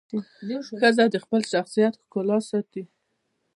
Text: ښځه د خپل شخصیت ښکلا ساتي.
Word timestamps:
ښځه 0.79 1.05
د 1.13 1.15
خپل 1.23 1.41
شخصیت 1.53 1.93
ښکلا 2.03 2.37
ساتي. 2.49 2.83